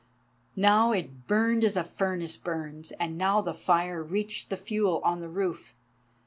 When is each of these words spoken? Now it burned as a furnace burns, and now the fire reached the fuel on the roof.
Now 0.55 0.93
it 0.93 1.27
burned 1.27 1.63
as 1.63 1.75
a 1.75 1.83
furnace 1.83 2.35
burns, 2.35 2.89
and 2.93 3.19
now 3.19 3.39
the 3.41 3.53
fire 3.53 4.01
reached 4.01 4.49
the 4.49 4.57
fuel 4.57 4.99
on 5.03 5.19
the 5.21 5.29
roof. 5.29 5.75